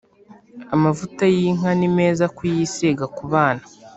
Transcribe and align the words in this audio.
Amavuta 0.75 1.23
yinka 1.35 1.69
nimeza 1.79 2.25
kuyisiga 2.37 3.05
kubana 3.17 3.63